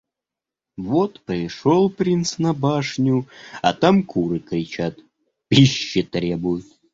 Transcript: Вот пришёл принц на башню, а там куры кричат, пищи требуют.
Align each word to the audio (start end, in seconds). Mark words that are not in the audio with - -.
Вот 0.87 1.11
пришёл 1.25 1.91
принц 1.91 2.39
на 2.39 2.53
башню, 2.63 3.27
а 3.61 3.75
там 3.83 4.01
куры 4.01 4.39
кричат, 4.39 4.95
пищи 5.47 6.01
требуют. 6.01 6.65